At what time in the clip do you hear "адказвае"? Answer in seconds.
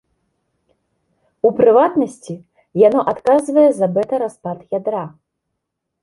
3.11-3.65